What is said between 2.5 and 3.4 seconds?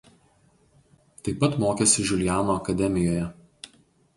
akademijoje.